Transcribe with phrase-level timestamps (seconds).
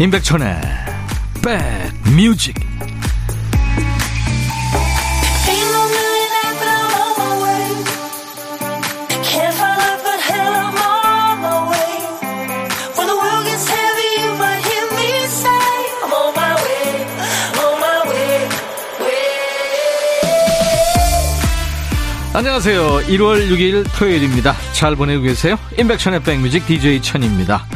[0.00, 0.58] 임백천의
[1.44, 2.54] 백뮤직
[22.32, 23.00] 안녕하세요.
[23.06, 24.56] 1월 6일 토요일입니다.
[24.72, 25.58] 잘 보내고 계세요?
[25.78, 27.66] 임백천의 백뮤직 DJ 천입니다.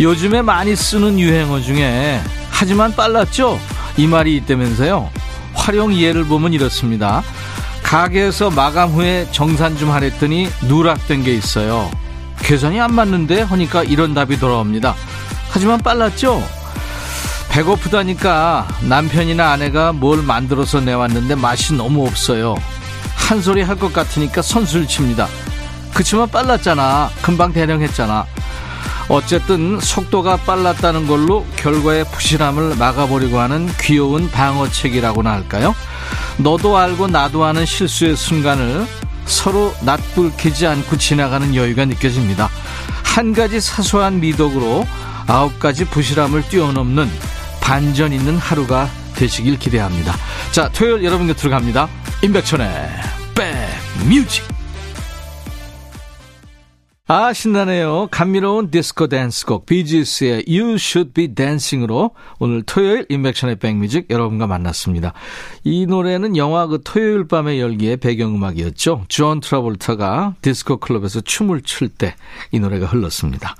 [0.00, 2.20] 요즘에 많이 쓰는 유행어 중에
[2.50, 3.58] 하지만 빨랐죠?
[3.96, 5.10] 이 말이 있다면서요.
[5.54, 7.22] 활용 예를 보면 이렇습니다.
[7.82, 11.90] 가게에서 마감 후에 정산 좀 하랬더니 누락된 게 있어요.
[12.40, 14.94] 계산이 안 맞는데 하니까 이런 답이 돌아옵니다.
[15.50, 16.42] 하지만 빨랐죠?
[17.50, 22.56] 배고프다니까 남편이나 아내가 뭘 만들어서 내왔는데 맛이 너무 없어요.
[23.14, 25.28] 한 소리 할 것 같으니까 선수를 칩니다.
[25.92, 27.10] 그치만 빨랐잖아.
[27.20, 28.24] 금방 대령했잖아.
[29.08, 35.74] 어쨌든 속도가 빨랐다는 걸로 결과의 부실함을 막아보려고 하는 귀여운 방어책이라고나 할까요?
[36.38, 38.86] 너도 알고 나도 아는 실수의 순간을
[39.26, 42.48] 서로 낯불키지 않고 지나가는 여유가 느껴집니다.
[43.02, 44.86] 한 가지 사소한 미덕으로
[45.26, 47.10] 아홉 가지 부실함을 뛰어넘는
[47.60, 50.14] 반전 있는 하루가 되시길 기대합니다.
[50.50, 51.88] 자, 토요일 여러분 곁으로 갑니다.
[52.22, 52.88] 임백천의
[53.34, 54.51] 백뮤직
[57.14, 58.08] 아 신나네요.
[58.10, 65.12] 감미로운 디스코 댄스곡 비지스의 You Should Be Dancing으로 오늘 토요일 임백천의 백뮤직 여러분과 만났습니다.
[65.62, 69.04] 이 노래는 영화 그 토요일 밤의 열기의 배경음악이었죠.
[69.08, 72.14] 존 트라볼타가 디스코 클럽에서 춤을 출 때
[72.50, 73.56] 이 노래가 흘렀습니다.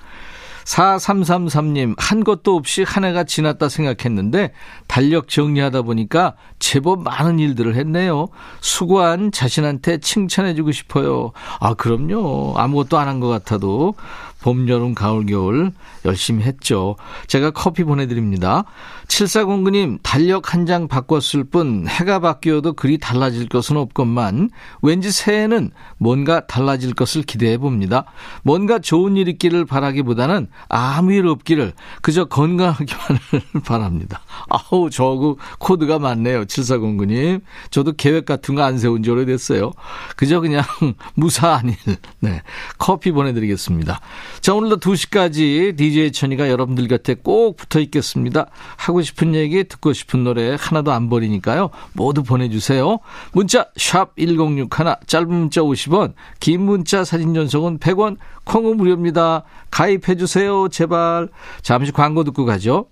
[0.64, 4.52] 4333님, 한 것도 없이 한 해가 지났다 생각했는데,
[4.88, 8.28] 달력 정리하다 보니까 제법 많은 일들을 했네요.
[8.60, 11.32] 수고한 자신한테 칭찬해주고 싶어요.
[11.60, 12.54] 아, 그럼요.
[12.56, 13.94] 아무것도 안 한 것 같아도
[14.42, 15.72] 봄, 여름, 가을, 겨울
[16.04, 16.96] 열심히 했죠.
[17.28, 18.64] 제가 커피 보내드립니다.
[19.08, 24.50] 7409님, 달력 한 장 바꿨을 뿐 해가 바뀌어도 그리 달라질 것은 없건만
[24.80, 28.04] 왠지 새해는 뭔가 달라질 것을 기대해 봅니다.
[28.44, 33.20] 뭔가 좋은 일 있기를 바라기보다는 아무 일 없기를 그저 건강하기만을
[33.66, 34.20] 바랍니다.
[34.48, 36.44] 아우, 저거 코드가 많네요.
[36.44, 37.40] 7409님.
[37.70, 39.72] 저도 계획 같은 거 안 세운 지 오래됐어요.
[40.16, 40.62] 그저 그냥
[41.14, 41.76] 무사한 일.
[42.20, 42.40] 네.
[42.78, 44.00] 커피 보내드리겠습니다.
[44.40, 48.46] 자, 오늘도 2시까지 DJ 천이가 여러분들 곁에 꼭 붙어 있겠습니다.
[48.76, 51.70] 하고 싶은 얘기, 듣고 싶은 노래 하나도 안 버리니까요.
[51.92, 52.98] 모두 보내주세요.
[53.32, 54.68] 문자, 샵 1061,
[55.06, 59.44] 짧은 문자 50원, 긴 문자 사진 전송은 100원, 콩은 무료입니다.
[59.70, 61.28] 가입해주세요, 제발.
[61.62, 62.86] 잠시 광고 듣고 가죠.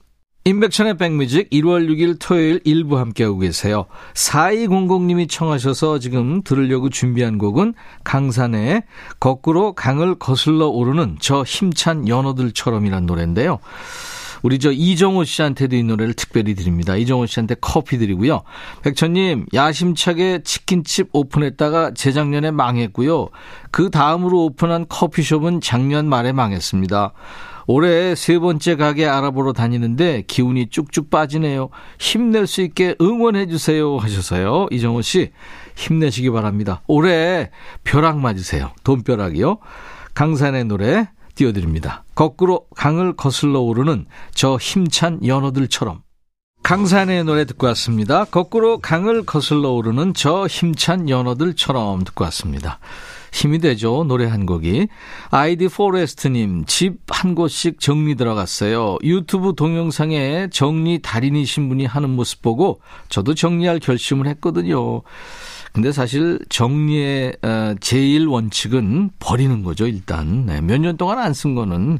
[0.45, 3.85] 인백천의 백뮤직 1월 6일 토요일 일부 함께하고 계세요.
[4.15, 7.75] 4200님이 청하셔서 지금 들으려고 준비한 곡은
[8.05, 8.85] 강산의
[9.21, 13.59] 거꾸로 강을 거슬러 오르는 저 힘찬 연어들처럼이란 노래인데요.
[14.43, 16.97] 우리 저 이정호 씨한테도 이 노래를 특별히 드립니다.
[16.97, 18.43] 이정호 씨한테 커피 드리고요.
[18.81, 23.29] 백천님, 야심차게 치킨집 오픈했다가 재작년에 망했고요.
[23.71, 27.13] 그 다음으로 오픈한 커피숍은 작년 말에 망했습니다.
[27.67, 31.71] 올해 세 번째 가게 알아보러 다니는데 기운이 쭉쭉 빠지네요.
[31.99, 34.69] 힘낼 수 있게 응원해 주세요 하셔서요.
[34.71, 35.33] 이정호 씨
[35.77, 36.83] 힘내시기 바랍니다.
[36.87, 37.51] 올해
[37.85, 38.73] 벼락 맞으세요.
[38.85, 39.59] 돈벼락이요.
[40.15, 42.05] 강산의 노래 띄워드립니다.
[42.15, 46.03] 거꾸로 강을 거슬러 오르는 저 힘찬 연어들처럼.
[46.63, 48.25] 강산의 노래 듣고 왔습니다.
[48.25, 52.79] 거꾸로 강을 거슬러 오르는 저 힘찬 연어들처럼 듣고 왔습니다.
[53.33, 54.05] 힘이 되죠.
[54.05, 54.89] 노래 한 곡이.
[55.31, 58.97] 아이디 포레스트님, 집 한 곳씩 정리 들어갔어요.
[59.03, 62.81] 유튜브 동영상에 정리 달인이신 분이 하는 모습 보고
[63.11, 65.03] 저도 정리할 결심을 했거든요.
[65.73, 70.47] 근데 사실 정리의 어, 제일 원칙은 버리는 거죠, 일단.
[70.47, 71.99] 네, 몇년 동안 안 쓴 거는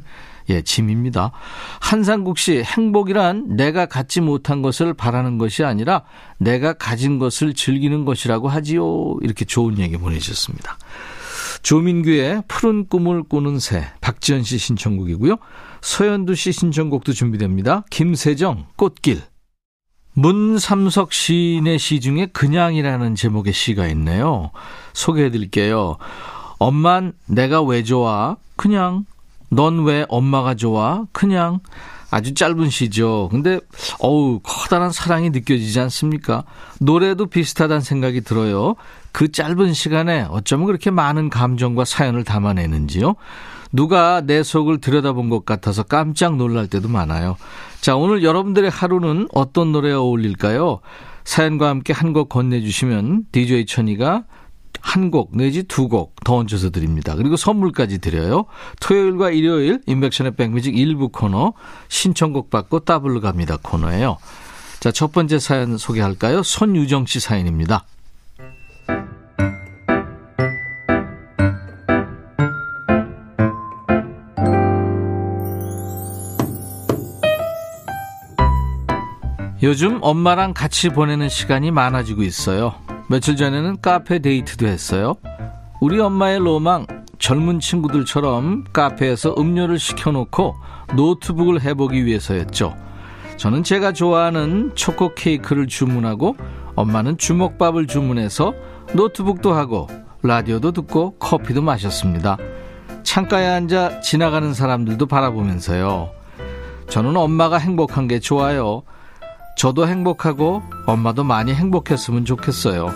[0.49, 1.31] 예, 짐입니다.
[1.79, 6.01] 한상국 씨, 행복이란 내가 갖지 못한 것을 바라는 것이 아니라
[6.39, 9.17] 내가 가진 것을 즐기는 것이라고 하지요.
[9.21, 10.77] 이렇게 좋은 얘기 보내주셨습니다.
[11.61, 15.37] 조민규의 푸른 꿈을 꾸는 새 박지현 씨 신청곡이고요.
[15.81, 17.83] 서현두 씨 신청곡도 준비됩니다.
[17.89, 19.21] 김세정 꽃길
[20.13, 24.51] 문삼석 시인의 시 중에 그냥이라는 제목의 시가 있네요.
[24.93, 25.97] 소개해 드릴게요.
[26.59, 28.37] 엄만 내가 왜 좋아?
[28.55, 29.05] 그냥
[29.49, 31.05] 넌 왜 엄마가 좋아?
[31.11, 31.59] 그냥
[32.11, 33.29] 아주 짧은 시죠.
[33.31, 33.59] 근데
[33.99, 36.43] 어우 커다란 사랑이 느껴지지 않습니까?
[36.79, 38.75] 노래도 비슷하다는 생각이 들어요.
[39.11, 43.15] 그 짧은 시간에 어쩌면 그렇게 많은 감정과 사연을 담아내는지요.
[43.71, 47.37] 누가 내 속을 들여다본 것 같아서 깜짝 놀랄 때도 많아요.
[47.79, 50.81] 자, 오늘 여러분들의 하루는 어떤 노래가 어울릴까요?
[51.23, 54.25] 사연과 함께 한 곡 건네주시면 DJ 천이가
[54.81, 57.15] 한 곡 내지 두 곡 더 얹어서 드립니다.
[57.15, 58.45] 그리고 선물까지 드려요.
[58.79, 61.53] 토요일과 일요일 인백션의 백뮤직 일부 코너
[61.87, 64.17] 신청곡 받고 따블로 갑니다 코너예요.
[64.79, 66.43] 자, 첫 번째 사연 소개할까요?
[66.43, 67.85] 손유정 씨 사연입니다.
[79.63, 82.73] 요즘 엄마랑 같이 보내는 시간이 많아지고 있어요.
[83.11, 85.15] 며칠 전에는 카페 데이트도 했어요.
[85.81, 86.87] 우리 엄마의 로망,
[87.19, 90.55] 젊은 친구들처럼 카페에서 음료를 시켜놓고
[90.95, 92.73] 노트북을 해보기 위해서였죠.
[93.35, 96.37] 저는 제가 좋아하는 초코 케이크를 주문하고
[96.75, 98.53] 엄마는 주먹밥을 주문해서
[98.93, 99.89] 노트북도 하고
[100.23, 102.37] 라디오도 듣고 커피도 마셨습니다.
[103.03, 106.11] 창가에 앉아 지나가는 사람들도 바라보면서요.
[106.87, 108.83] 저는 엄마가 행복한 게 좋아요.
[109.61, 112.95] 저도 행복하고 엄마도 많이 행복했으면 좋겠어요.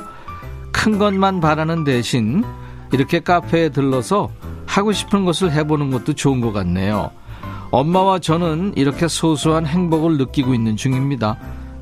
[0.71, 2.43] 큰 것만 바라는 대신
[2.91, 4.31] 이렇게 카페에 들러서
[4.65, 7.11] 하고 싶은 것을 해보는 것도 좋은 것 같네요.
[7.69, 11.37] 엄마와 저는 이렇게 소소한 행복을 느끼고 있는 중입니다.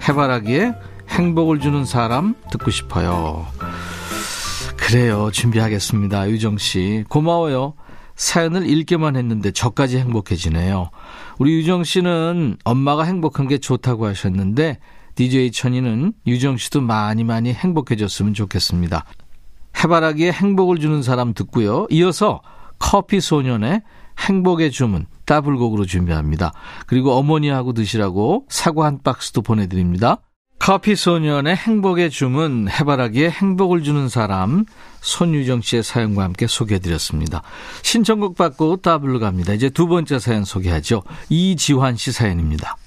[0.06, 0.74] 해바라기에
[1.08, 3.48] 행복을 주는 사람 듣고 싶어요.
[4.76, 5.32] 그래요.
[5.32, 6.30] 준비하겠습니다.
[6.30, 7.06] 유정 씨.
[7.08, 7.76] 고마워요.
[8.18, 10.90] 사연을 읽기만 했는데 저까지 행복해지네요.
[11.40, 14.80] 우리 유정 씨는 엄마가 행복한 게 좋다고 하셨는데
[15.16, 19.06] DJ 천이는 유정 씨도 많이 많이 행복해졌으면 좋겠습니다.
[19.84, 21.88] 해바라기에 행복을 주는 사람 듣고요.
[21.90, 22.42] 이어서
[22.80, 23.82] 커피 소년의
[24.20, 26.54] 행복의 주문 따블곡으로 준비합니다.
[26.86, 30.20] 그리고 어머니하고 드시라고 사과 한 박스도 보내드립니다.
[30.66, 34.64] 커피 소년의 행복의 주문 해바라기에 행복을 주는 사람
[35.02, 37.42] 손유정 씨의 사연과 함께 소개해드렸습니다.
[37.82, 39.52] 신청곡 받고 따블로 갑니다.
[39.52, 41.04] 이제 두 번째 사연 소개하죠.
[41.28, 42.78] 이지환 씨 사연입니다.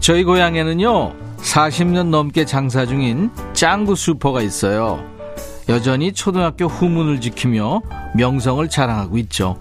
[0.00, 5.13] 저희 고향에는요 40년 넘게 장사 중인 짱구 슈퍼가 있어요.
[5.68, 7.82] 여전히 초등학교 후문을 지키며
[8.14, 9.56] 명성을 자랑하고 있죠.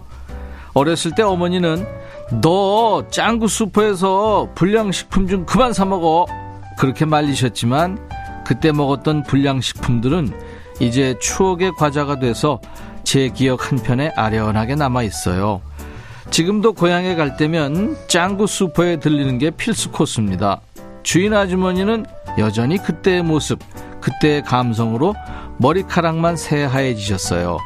[0.74, 1.86] 어렸을 때 어머니는
[2.42, 6.26] 너 짱구 슈퍼에서 불량식품 좀 그만 사 먹어
[6.78, 8.10] 그렇게 말리셨지만
[8.46, 10.32] 그때 먹었던 불량식품들은
[10.80, 12.60] 이제 추억의 과자가 돼서
[13.04, 15.62] 제 기억 한편에 아련하게 남아 있어요.
[16.32, 20.62] 지금도 고향에 갈 때면 짱구 슈퍼에 들리는 게 필수 코스입니다.
[21.04, 22.06] 주인 아주머니는
[22.40, 23.60] 여전히 그때의 모습,
[24.02, 25.14] 그때의 감성으로
[25.58, 27.60] 머리카락만 새하얘지셨어요.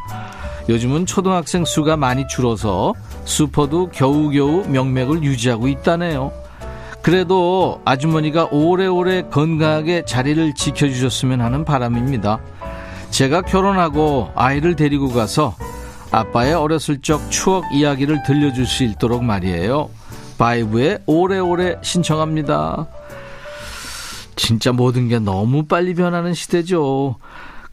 [0.69, 2.93] 요즘은 초등학생 수가 많이 줄어서
[3.25, 6.31] 슈퍼도 겨우겨우 명맥을 유지하고 있다네요.
[7.01, 12.39] 그래도 아주머니가 오래오래 건강하게 자리를 지켜주셨으면 하는 바람입니다.
[13.11, 15.55] 제가 결혼하고 아이를 데리고 가서
[16.11, 19.89] 아빠의 어렸을 적 추억 이야기를 들려줄 수 있도록 말이에요.
[20.37, 22.87] 바이브에 오래오래 신청합니다.
[24.35, 27.15] 진짜 모든 게 너무 빨리 변하는 시대죠.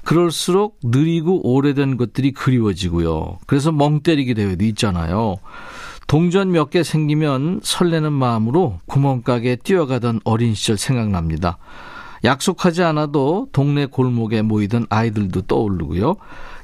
[0.05, 3.39] 그럴수록 느리고 오래된 것들이 그리워지고요.
[3.47, 5.37] 그래서 멍 때리게 대회도 있잖아요.
[6.06, 11.59] 동전 몇 개 생기면 설레는 마음으로 구멍가게 뛰어가던 어린 시절 생각납니다.
[12.25, 16.17] 약속하지 않아도 동네 골목에 모이던 아이들도 떠오르고요.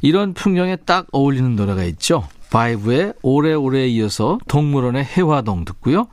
[0.02, 2.24] 이런 풍경에 딱 어울리는 노래가 있죠.
[2.50, 6.06] 바이브의 오래오래 이어서 동물원의 혜화동 듣고요.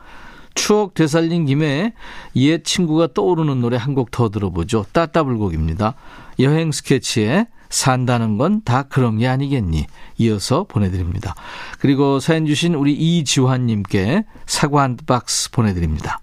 [0.54, 1.94] 추억 되살린 김에
[2.36, 4.86] 옛 친구가 떠오르는 노래 한 곡 더 들어보죠.
[4.92, 5.96] 따따불곡입니다.
[6.40, 9.88] 여행 스케치의 산다는 건 다 그런 게 아니겠니?
[10.18, 11.36] 이어서 보내드립니다.
[11.80, 16.20] 그리고 사연 주신 우리 이지환님께 사과 한 박스 보내드립니다.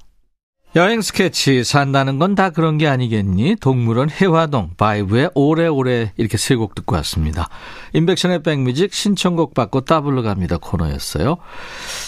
[0.77, 3.55] 여행 스케치 산다는 건 다 그런 게 아니겠니?
[3.61, 7.49] 동물원 혜화동 바이브의 오래오래 이렇게 세 곡 듣고 왔습니다.
[7.93, 11.37] 임백천의 백뮤직 신청곡 받고 따블로 갑니다 코너였어요.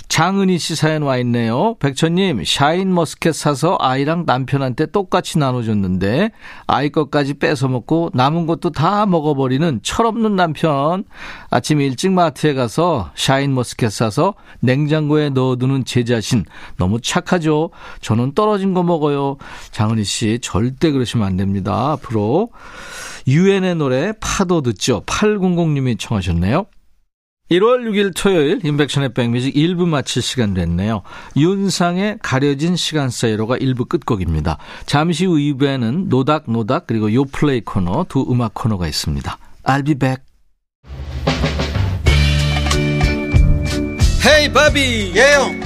[0.09, 1.77] 장은희 씨 사연 와 있네요.
[1.79, 6.33] 백천님 샤인 머스켓 사서 아이랑 남편한테 똑같이 나눠줬는데
[6.67, 11.05] 아이 것까지 뺏어 먹고 남은 것도 다 먹어버리는 철없는 남편.
[11.51, 16.45] 아침 일찍 마트에 가서 샤인 머스켓 사서 냉장고에 넣어두는 제 자신
[16.79, 17.71] 너무 착하죠.
[18.01, 19.37] 저는 떨어 떨어진 거 먹어요.
[19.71, 21.93] 장은희 씨, 절대 그러시면 안 됩니다.
[21.93, 22.51] 앞으로.
[23.29, 25.03] 유엔의 노래 파도 듣죠.
[25.05, 26.67] 800님이 청하셨네요.
[27.51, 31.03] 1월 6일 토요일 인백션의 백뮤직 1부 마칠 시간 됐네요.
[31.37, 34.59] 윤상의 가려진 시간 사이로가 1부 끝곡입니다.
[34.87, 39.39] 잠시 후 2부에는 노닥노닥 그리고 요플레이 코너 두 음악 코너가 있습니다.
[39.65, 40.25] I'll be back.
[44.27, 45.66] 헤이 바비 예영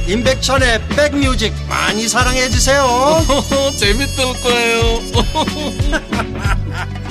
[0.11, 2.83] 임백천의 백뮤직 많이 사랑해 주세요
[3.79, 4.81] 재밌을 거예요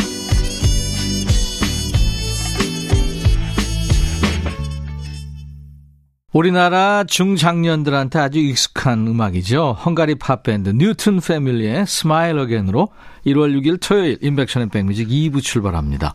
[6.33, 9.77] 우리나라 중장년들한테 아주 익숙한 음악이죠.
[9.85, 12.89] 헝가리 팝밴드 뉴튼 패밀리의 Smile Again으로
[13.27, 16.15] 1월 6일 토요일 임백천의 백뮤직 2부 출발합니다.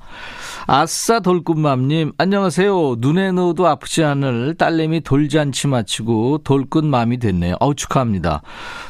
[0.67, 2.95] 아싸 돌끝맘님 안녕하세요.
[2.97, 7.55] 눈에 넣어도 아프지 않을 딸내미 돌잔치 마치고 돌끝맘이 됐네요.
[7.59, 8.41] 어우 축하합니다.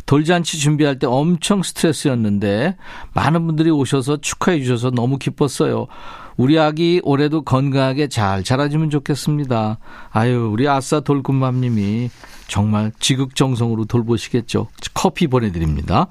[0.05, 2.77] 돌잔치 준비할 때 엄청 스트레스였는데
[3.13, 5.87] 많은 분들이 오셔서 축하해 주셔서 너무 기뻤어요.
[6.37, 9.77] 우리 아기 올해도 건강하게 잘 자라주면 좋겠습니다.
[10.11, 12.09] 아유, 우리 아싸 돌꿈맘님이
[12.47, 14.67] 정말 지극정성으로 돌보시겠죠.
[14.93, 16.07] 커피 보내드립니다.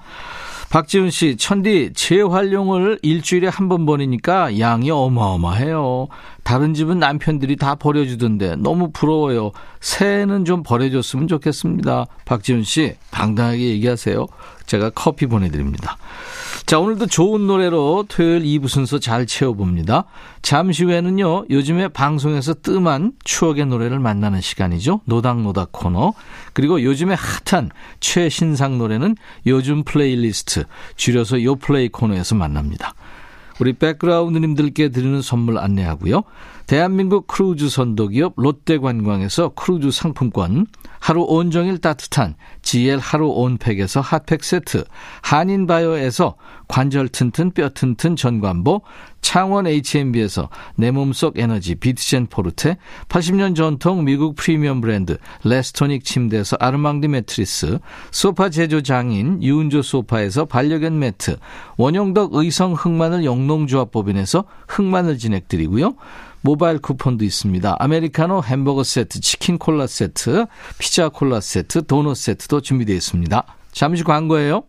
[0.74, 6.08] 박지훈 씨, 천디, 재활용을 일주일에 한번 보내니까 양이 어마어마해요.
[6.42, 9.52] 다른 집은 남편들이 다 버려주던데 너무 부러워요.
[9.78, 12.06] 새해는 좀 버려줬으면 좋겠습니다.
[12.24, 14.26] 박지훈 씨, 당당하게 얘기하세요.
[14.66, 15.96] 제가 커피 보내드립니다.
[16.66, 20.04] 자, 오늘도 좋은 노래로 토요일 2부 순서 잘 채워봅니다.
[20.40, 25.02] 잠시 후에는요, 요즘에 방송에서 뜸한 추억의 노래를 만나는 시간이죠.
[25.04, 26.14] 노닥노닥 코너.
[26.54, 29.16] 그리고 요즘에 핫한 최신상 노래는
[29.46, 30.64] 요즘 플레이리스트,
[30.96, 32.94] 줄여서 요플레이 코너에서 만납니다.
[33.60, 36.22] 우리 백그라운드님들께 드리는 선물 안내하고요.
[36.66, 40.66] 대한민국 크루즈 선도기업 롯데관광에서 크루즈 상품권,
[41.04, 44.84] 하루 온종일 따뜻한 GL 하루 온팩에서 핫팩 세트,
[45.20, 48.80] 한인바이오에서 관절 튼튼 뼈 튼튼 전관보,
[49.20, 52.78] 창원 H&B에서 내 몸속 에너지 비트젠 포르테,
[53.10, 57.80] 80년 전통 미국 프리미엄 브랜드 레스토닉 침대에서 아르망디 매트리스,
[58.10, 61.36] 소파 제조 장인 유운조 소파에서 반려견 매트,
[61.76, 65.96] 원형덕 의성 흑마늘 영농조합법인에서 흑마늘 진행 드리고요.
[66.44, 67.76] 모바일 쿠폰도 있습니다.
[67.78, 70.44] 아메리카노 햄버거 세트, 치킨 콜라 세트,
[70.78, 73.44] 피자 콜라 세트, 도넛 세트도 준비되어 있습니다.
[73.72, 74.64] 잠시 광고예요.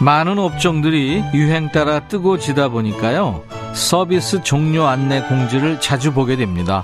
[0.00, 3.44] 많은 업종들이 유행 따라 뜨고 지다 보니까요.
[3.74, 6.82] 서비스 종료 안내 공지를 자주 보게 됩니다.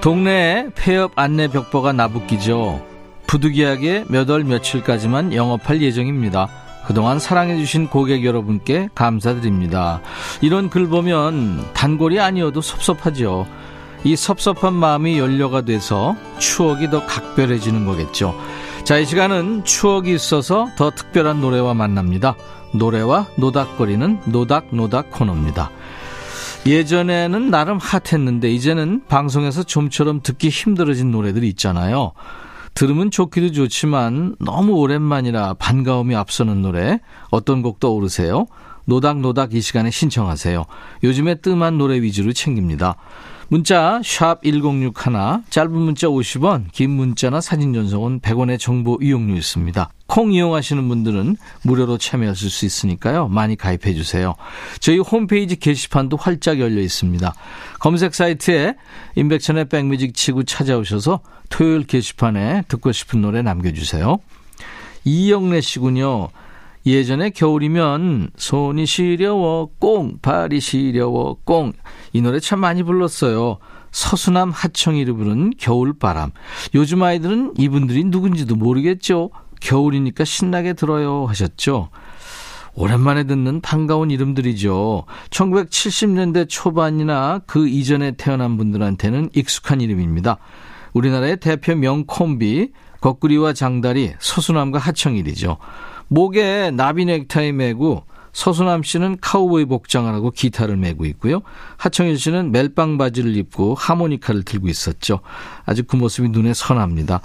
[0.00, 2.80] 동네에 폐업 안내 벽보가 나붙기죠.
[3.26, 6.48] 부득이하게 몇 월 며칠까지만 영업할 예정입니다.
[6.86, 10.00] 그동안 사랑해주신 고객 여러분께 감사드립니다.
[10.40, 13.46] 이런 글 보면 단골이 아니어도 섭섭하죠.
[14.02, 18.34] 이 섭섭한 마음이 연료가 돼서 추억이 더 각별해지는 거겠죠.
[18.84, 22.34] 자, 이 시간은 추억이 있어서 더 특별한 노래와 만납니다.
[22.72, 25.70] 노래와 노닥거리는 노닥노닥 코너입니다.
[26.66, 32.12] 예전에는 나름 핫했는데 이제는 방송에서 좀처럼 듣기 힘들어진 노래들이 있잖아요.
[32.74, 37.00] 들으면 좋기도 좋지만 너무 오랜만이라 반가움이 앞서는 노래
[37.30, 38.46] 어떤 곡 떠오르세요?
[38.84, 40.64] 노닥노닥 이 시간에 신청하세요.
[41.02, 42.96] 요즘에 뜸한 노래 위주로 챙깁니다.
[43.48, 44.92] 문자 1061,
[45.50, 49.90] 짧은 문자 50원, 긴 문자나 사진 전송은 100원의 정보 이용료 있습니다.
[50.10, 53.28] 콩 이용하시는 분들은 무료로 참여하실 수 있으니까요.
[53.28, 54.34] 많이 가입해 주세요.
[54.80, 57.32] 저희 홈페이지 게시판도 활짝 열려 있습니다.
[57.78, 58.74] 검색 사이트에
[59.14, 64.18] 인백천의 백뮤직 치고 찾아오셔서 토요일 게시판에 듣고 싶은 노래 남겨주세요.
[65.04, 66.30] 이영래 씨군요.
[66.86, 71.72] 예전에 겨울이면 손이 시려워 꽁 발이 시려워 꽁
[72.12, 73.58] 이 노래 참 많이 불렀어요.
[73.92, 76.32] 서수남 하청이를 부른 겨울바람.
[76.74, 79.30] 요즘 아이들은 이분들이 누군지도 모르겠죠.
[79.60, 81.90] 겨울이니까 신나게 들어요 하셨죠.
[82.74, 85.04] 오랜만에 듣는 반가운 이름들이죠.
[85.30, 90.38] 1970년대 초반이나 그 이전에 태어난 분들한테는 익숙한 이름입니다.
[90.92, 95.56] 우리나라의 대표 명콤비 거꾸리와 장다리 서수남과 하청일이죠.
[96.08, 101.42] 목에 나비 넥타이 메고 서수남 씨는 카우보이 복장을 하고 기타를 메고 있고요.
[101.76, 105.20] 하청일 씨는 멜빵 바지를 입고 하모니카를 들고 있었죠.
[105.64, 107.20] 아주 그 모습이 눈에 선합니다.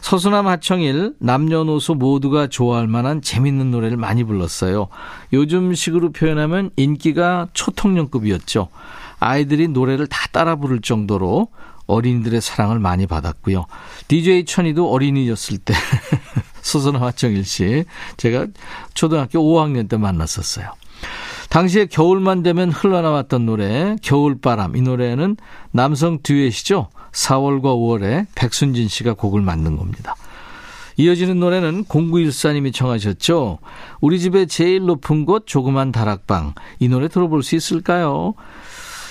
[0.00, 4.88] 서수남 하청일 남녀노소 모두가 좋아할 만한 재밌는 노래를 많이 불렀어요.
[5.32, 8.68] 요즘 식으로 표현하면 인기가 초통령급이었죠.
[9.18, 11.48] 아이들이 노래를 다 따라 부를 정도로
[11.86, 13.66] 어린이들의 사랑을 많이 받았고요.
[14.08, 15.74] DJ 천이도 어린이였을 때
[16.62, 17.84] 서선화 화정일 씨
[18.16, 18.46] 제가
[18.94, 20.72] 초등학교 5학년 때 만났었어요.
[21.50, 25.36] 당시에 겨울만 되면 흘러나왔던 노래 겨울바람 이 노래는
[25.72, 26.88] 남성 듀엣이죠.
[27.10, 30.14] 4월과 5월에 백순진 씨가 곡을 만든 겁니다.
[30.96, 33.58] 이어지는 노래는 0914님이 청하셨죠.
[34.00, 36.54] 우리 집에 제일 높은 곳 조그만 다락방.
[36.78, 38.34] 이 노래 들어볼 수 있을까요?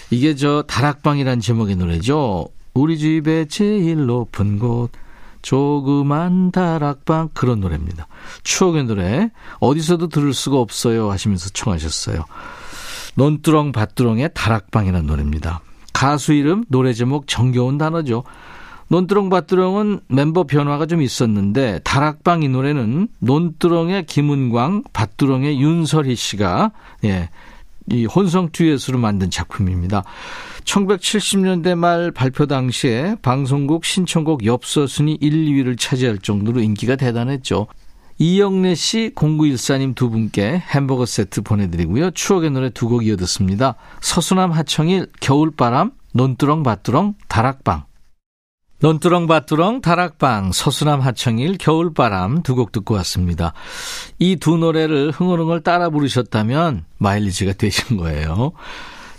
[0.09, 2.47] 이게 저 다락방이란 제목의 노래죠.
[2.73, 4.91] 우리 집에 제일 높은 곳
[5.41, 8.07] 조그만 다락방 그런 노래입니다.
[8.43, 12.25] 추억의 노래 어디서도 들을 수가 없어요 하시면서 청하셨어요.
[13.15, 15.61] 논두렁 밭두렁의 다락방이라는 노래입니다.
[15.93, 18.23] 가수 이름 노래 제목 정겨운 단어죠.
[18.89, 26.71] 논두렁 밭두렁은 멤버 변화가 좀 있었는데 다락방 이 노래는 논두렁의 김은광, 밭두렁의 윤설희 씨가
[27.05, 27.29] 예,
[27.91, 30.03] 이 혼성 듀엣으로 만든 작품입니다.
[30.63, 37.67] 1970년대 말 발표 당시에 방송국 신청곡 엽서 순위 1, 2위를 차지할 정도로 인기가 대단했죠.
[38.21, 42.11] 이영래 씨, 0914님 두 분께 햄버거 세트 보내드리고요.
[42.11, 43.75] 추억의 노래 두 곡 이어 듣습니다.
[44.01, 47.88] 서수남 하청일, 겨울바람, 논두렁 밭두렁, 다락방.
[48.81, 53.53] 논두렁 밭두렁 다락방 서수남 하청일 겨울바람 두 곡 듣고 왔습니다.
[54.19, 58.53] 이 두 노래를 흥얼흥얼 따라 부르셨다면 마일리지가 되신 거예요.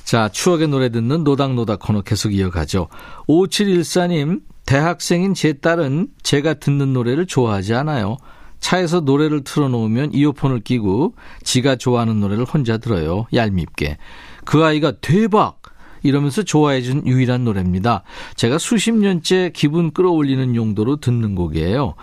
[0.04, 2.88] 자 추억의 노래 듣는 노닥노닥 코너 계속 이어가죠.
[3.28, 8.16] 5714님 대학생인 제 딸은 제가 듣는 노래를 좋아하지 않아요.
[8.60, 11.14] 차에서 노래를 틀어놓으면 이어폰을 끼고
[11.44, 13.26] 지가 좋아하는 노래를 혼자 들어요.
[13.34, 13.96] 얄밉게.
[14.44, 15.59] 그 아이가 대박!
[16.02, 18.02] 이러면서 좋아해 준 유일한 노래입니다.
[18.36, 21.94] 제가 수십 년째 기분 끌어올리는 용도로 듣는 곡이에요.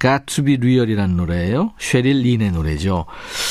[0.00, 1.74] Got to be real이라는 노래예요.
[1.78, 3.06] 쉐릴 린의 노래죠.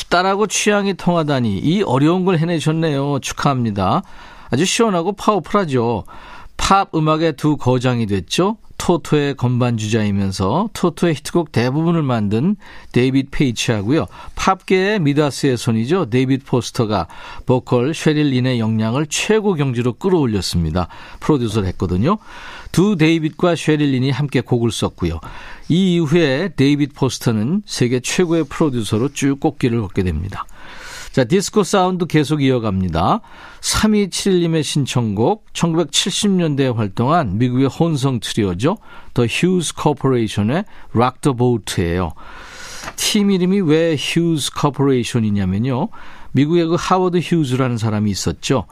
[0.10, 3.20] 딸하고 취향이 통하다니 이 어려운 걸 해내셨네요.
[3.20, 4.02] 축하합니다.
[4.50, 6.04] 아주 시원하고 파워풀하죠.
[6.58, 8.58] 팝 음악의 두 거장이 됐죠.
[8.82, 12.56] 토토의 건반 주자이면서 토토의 히트곡 대부분을 만든
[12.94, 14.08] 데이빗 페이치하고요.
[14.36, 16.10] 팝계의 미다스의 손이죠.
[16.10, 17.08] 데이빗 포스터가
[17.46, 20.88] 보컬 쉐릴 린의 역량을 최고 경지로 끌어올렸습니다.
[21.20, 22.18] 프로듀서를 했거든요.
[22.72, 25.20] 두 데이빗과 쉐릴 린이 함께 곡을 썼고요.
[25.70, 30.46] 이 이후에 데이빗 포스터는 세계 최고의 프로듀서로 쭉 꽃길을 걷게 됩니다.
[31.12, 33.20] 자, 디스코 사운드 계속 이어갑니다.
[33.60, 38.78] 3271님의 신청곡, 1970년대에 활동한 미국의 혼성 트리오죠.
[39.14, 40.64] The Hughes Corporation의
[40.96, 42.14] Rock the Boat예요.
[42.96, 45.90] 팀 이름이 왜 Hughes Corporation이냐면요.
[46.32, 48.66] 미국의 그 하워드 휴즈라는 사람이 있었죠.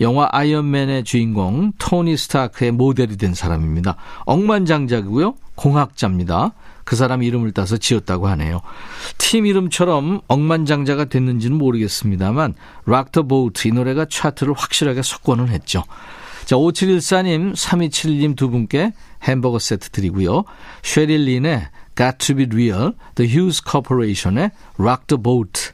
[0.00, 3.96] 영화 아이언맨의 주인공 토니 스타크의 모델이 된 사람입니다.
[4.24, 5.34] 억만장자고요.
[5.54, 6.52] 공학자입니다.
[6.84, 8.60] 그 사람 이름을 따서 지었다고 하네요.
[9.18, 12.54] 팀 이름처럼 억만장자가 됐는지는 모르겠습니다만
[12.86, 15.84] 락더 보우트 이 노래가 차트를 확실하게 석권을 했죠.
[16.44, 18.92] 자, 5714님, 3271님 두 분께
[19.22, 20.44] 햄버거 세트 드리고요.
[20.82, 25.71] 쉐릴 린의 Got to be real, The Hughes Corporation의 Rock the Boat.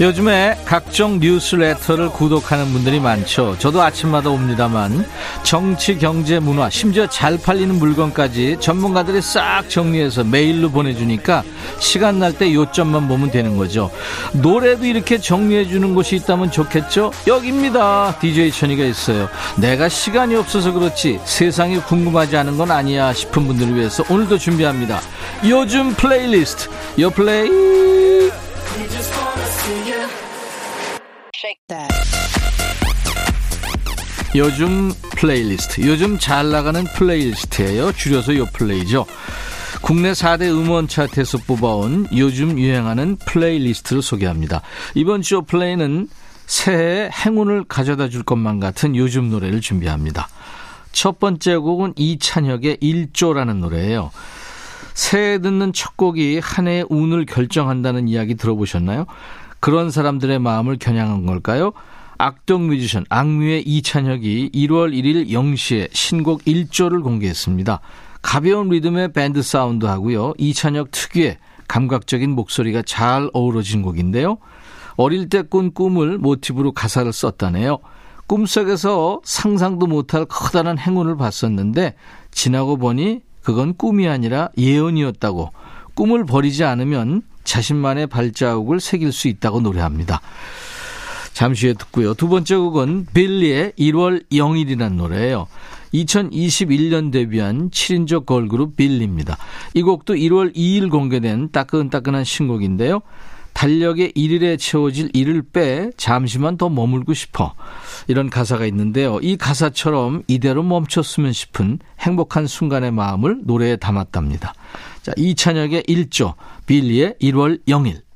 [0.00, 3.56] 요즘에 각종 뉴스레터를 구독하는 분들이 많죠.
[3.58, 5.04] 저도 아침마다 옵니다만
[5.42, 11.42] 정치, 경제, 문화, 심지어 잘 팔리는 물건까지 전문가들이 싹 정리해서 메일로 보내주니까
[11.80, 13.90] 시간 날 때 요점만 보면 되는 거죠.
[14.34, 17.10] 노래도 이렇게 정리해 주는 곳이 있다면 좋겠죠?
[17.26, 18.16] 여기입니다.
[18.20, 19.28] DJ 천이가 있어요.
[19.56, 25.00] 내가 시간이 없어서 그렇지 세상이 궁금하지 않은 건 아니야 싶은 분들을 위해서 오늘도 준비합니다.
[25.48, 26.68] 요즘 플레이리스트.
[27.00, 28.47] 요 플레이.
[34.38, 35.84] 요즘 플레이리스트.
[35.84, 37.90] 요즘 잘 나가는 playlist예요.
[37.90, 39.04] 줄여서 요 플레이죠.
[39.82, 44.62] 국내 4대 음원 차트에서 뽑아온 요즘 유행하는 playlist를 소개합니다.
[44.94, 46.08] 이번 주 플레이는
[46.46, 50.28] 새해에 행운을 가져다 줄 것만 같은 요즘 노래를 준비합니다.
[50.92, 54.12] 첫 번째 곡은 이찬혁의 1조라는 노래예요.
[54.94, 59.06] 새해 듣는 첫 곡이 한 해의 운을 결정한다는 이야기 들어보셨나요?
[59.58, 61.72] 그런 사람들의 마음을 겨냥한 걸까요?
[62.18, 67.80] 악동 뮤지션 악뮤의 이찬혁이 1월 1일 0시에 신곡 1조를 공개했습니다.
[68.22, 70.34] 가벼운 리듬의 밴드 사운드 하고요.
[70.36, 74.38] 이찬혁 특유의 감각적인 목소리가 잘 어우러진 곡인데요.
[74.96, 77.78] 어릴 때 꾼 꿈을 모티브로 가사를 썼다네요.
[78.26, 81.94] 꿈속에서 상상도 못할 커다란 행운을 봤었는데
[82.32, 85.50] 지나고 보니 그건 꿈이 아니라 예언이었다고
[85.94, 90.20] 꿈을 버리지 않으면 자신만의 발자국을 새길 수 있다고 노래합니다.
[91.38, 92.14] 잠시 후에 듣고요.
[92.14, 95.46] 두 번째 곡은 빌리의 1월 0일이라는 노래예요.
[95.94, 99.38] 2021년 데뷔한 7인조 걸그룹 빌리입니다.
[99.74, 103.02] 이 곡도 1월 2일 공개된 따끈따끈한 신곡인데요.
[103.52, 107.54] 달력에 1일에 채워질 일을 빼 잠시만 더 머물고 싶어.
[108.08, 109.20] 이런 가사가 있는데요.
[109.22, 114.54] 이 가사처럼 이대로 멈췄으면 싶은 행복한 순간의 마음을 노래에 담았답니다.
[115.02, 116.34] 자, 이찬혁의 1조,
[116.66, 118.07] 빌리의 1월 0일.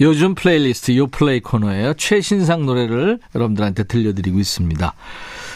[0.00, 1.94] 요즘 플레이리스트 요플레이 코너에요.
[1.94, 4.92] 최신상 노래를 여러분들한테 들려드리고 있습니다.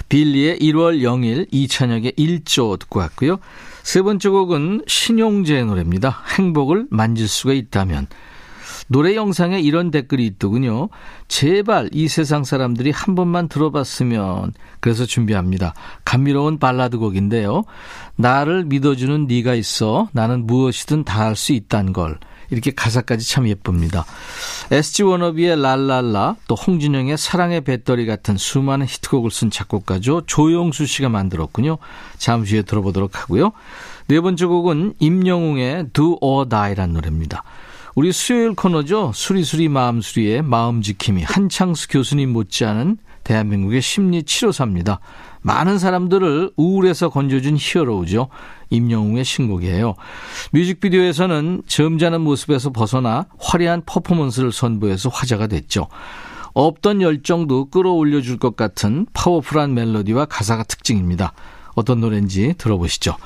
[0.09, 3.39] 빌리의 1월 0일 이찬혁의 1조 듣고 왔고요.
[3.83, 6.23] 세 번째 곡은 신용재의 노래입니다.
[6.39, 8.07] 행복을 만질 수가 있다면.
[8.89, 10.89] 노래 영상에 이런 댓글이 있더군요.
[11.29, 14.53] 제발 이 세상 사람들이 한 번만 들어봤으면.
[14.81, 15.75] 그래서 준비합니다.
[16.05, 17.63] 감미로운 발라드 곡인데요.
[18.17, 20.09] 나를 믿어주는 네가 있어.
[20.13, 22.19] 나는 무엇이든 다 할 수 있다는 걸.
[22.51, 24.05] 이렇게 가사까지 참 예쁩니다.
[24.71, 30.23] SG 워너비의 랄랄라, 또 홍진영의 사랑의 배터리 같은 수많은 히트곡을 쓴 작곡가죠.
[30.27, 31.79] 조용수 씨가 만들었군요.
[32.19, 33.53] 잠시 후에 들어보도록 하고요.
[34.09, 37.45] 네 번째 곡은 임영웅의 Do or Die란 노래입니다.
[37.95, 39.13] 우리 수요일 코너죠.
[39.15, 45.01] 수리수리 마음수리의 마음지킴이 한창수 교수님 못지않은 대한민국의 심리 치료사입니다.
[45.43, 48.29] 많은 사람들을 우울에서 건져준 히어로죠.
[48.71, 49.95] 임영웅의 신곡이에요.
[50.53, 55.89] 뮤직비디오에서는 점잖은 모습에서 벗어나 화려한 퍼포먼스를 선보여서 화제가 됐죠.
[56.55, 61.33] 없던 열정도 끌어올려 줄 것 같은 파워풀한 멜로디와 가사가 특징입니다.
[61.75, 63.17] 어떤 노래인지 들어보시죠.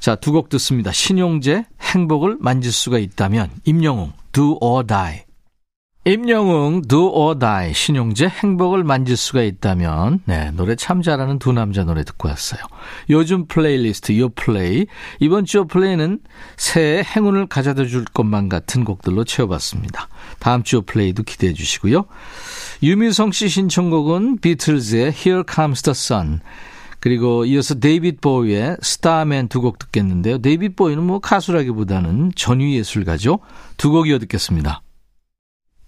[0.00, 0.92] 자, 두 곡 듣습니다.
[0.92, 5.27] 신용재, 행복을 만질 수가 있다면, 임영웅, Do or Die.
[6.08, 11.84] 임영웅, Do or Die, 신용재, 행복을 만질 수가 있다면, 네, 노래 참 잘하는 두 남자
[11.84, 12.60] 노래 듣고 왔어요.
[13.10, 14.86] 요즘 플레이리스트, 요 플레이.
[15.20, 16.20] 이번 주 플레이는
[16.56, 20.08] 새해 행운을 가져다 줄 것만 같은 곡들로 채워봤습니다.
[20.38, 22.06] 다음 주 플레이도 기대해 주시고요.
[22.82, 26.40] 유미성 씨 신청곡은 비틀즈의 Here Comes the Sun.
[27.00, 30.38] 그리고 이어서 데이빗 보위의 Starman 두 곡 듣겠는데요.
[30.38, 33.40] 데이빗 보위는 뭐 가수라기보다는 전위 예술가죠.
[33.76, 34.80] 두 곡 이어 듣겠습니다.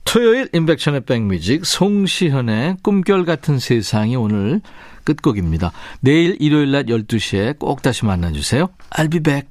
[0.05, 4.61] 토요일 임백천의 백뮤직 송시현의 꿈결 같은 세상이 오늘
[5.05, 5.73] 끝곡입니다.
[6.01, 8.69] 내일 일요일 낮 12시에 꼭 다시 만나주세요.
[8.91, 9.50] I'll be back.